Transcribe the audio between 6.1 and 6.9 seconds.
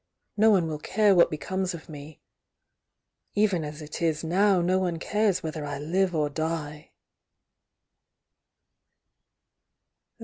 or die!"